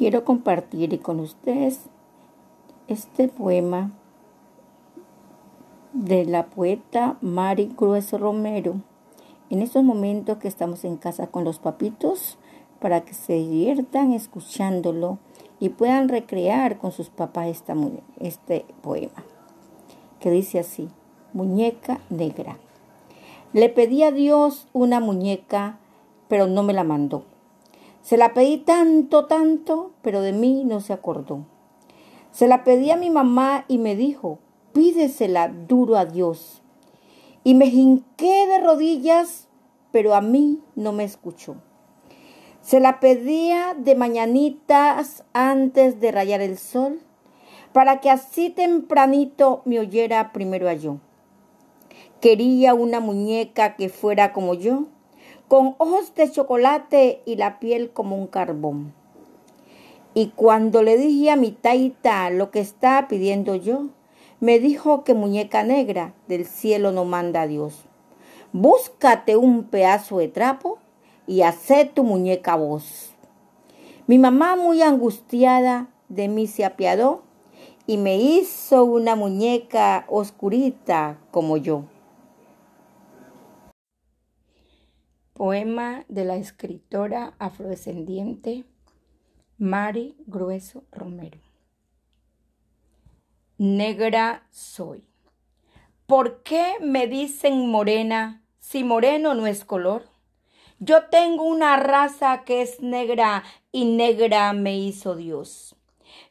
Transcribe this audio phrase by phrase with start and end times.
[0.00, 1.80] Quiero compartir con ustedes
[2.88, 3.90] este poema
[5.92, 8.76] de la poeta Mari Grueso Romero.
[9.50, 12.38] En estos momentos que estamos en casa con los papitos,
[12.80, 15.18] para que se diviertan escuchándolo
[15.58, 17.76] y puedan recrear con sus papás esta,
[18.20, 19.22] este poema,
[20.18, 20.88] que dice así,
[21.34, 22.56] muñeca negra.
[23.52, 25.76] Le pedí a Dios una muñeca,
[26.26, 27.24] pero no me la mandó.
[28.02, 31.46] Se la pedí tanto, tanto, pero de mí no se acordó.
[32.30, 34.38] Se la pedí a mi mamá y me dijo,
[34.72, 36.62] pídesela duro a Dios.
[37.44, 39.48] Y me hinqué de rodillas,
[39.92, 41.56] pero a mí no me escuchó.
[42.60, 47.00] Se la pedía de mañanitas antes de rayar el sol,
[47.72, 50.98] para que así tempranito me oyera primero a yo.
[52.20, 54.88] Quería una muñeca que fuera como yo,
[55.50, 58.94] con ojos de chocolate y la piel como un carbón.
[60.14, 63.86] Y cuando le dije a mi taita lo que estaba pidiendo yo,
[64.38, 67.74] me dijo que muñeca negra del cielo no manda a Dios.
[68.52, 70.78] Búscate un pedazo de trapo
[71.26, 73.10] y hacé tu muñeca vos.
[74.06, 77.22] Mi mamá muy angustiada de mí se apiadó
[77.88, 81.86] y me hizo una muñeca oscurita como yo.
[85.40, 88.66] Poema de la escritora afrodescendiente
[89.56, 91.40] Mari Grueso Romero.
[93.56, 95.02] Negra soy.
[96.04, 100.10] ¿Por qué me dicen morena si moreno no es color?
[100.78, 105.74] Yo tengo una raza que es negra y negra me hizo Dios.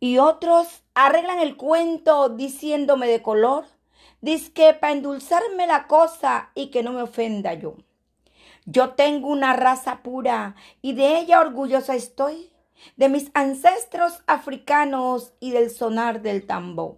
[0.00, 3.66] Y otros arreglan el cuento diciéndome de color,
[4.54, 7.76] que para endulzarme la cosa y que no me ofenda yo.
[8.66, 12.50] Yo tengo una raza pura y de ella orgullosa estoy,
[12.96, 16.96] de mis ancestros africanos y del sonar del tambor.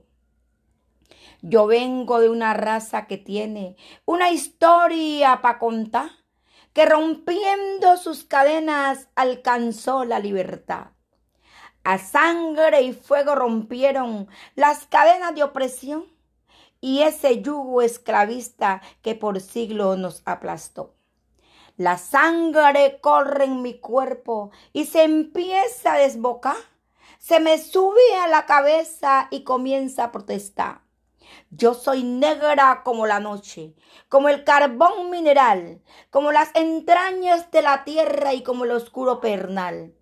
[1.43, 6.11] Yo vengo de una raza que tiene una historia para contar,
[6.73, 10.89] que rompiendo sus cadenas alcanzó la libertad.
[11.83, 16.05] A sangre y fuego rompieron las cadenas de opresión
[16.81, 20.97] y ese yugo esclavista que por siglos nos aplastó.
[21.77, 26.57] La sangre corre en mi cuerpo y se empieza a desbocar.
[27.19, 30.81] Se me sube a la cabeza y comienza a protestar.
[31.51, 33.75] Yo soy negra como la noche,
[34.09, 39.95] como el carbón mineral, como las entrañas de la tierra y como el oscuro pernal.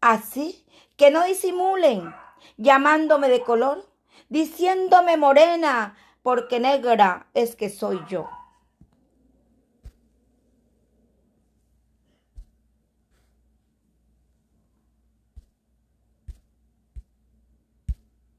[0.00, 0.66] Así
[0.96, 2.12] que no disimulen,
[2.56, 3.88] llamándome de color,
[4.28, 8.28] diciéndome morena, porque negra es que soy yo.